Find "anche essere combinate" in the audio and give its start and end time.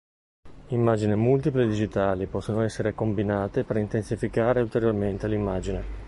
2.61-3.63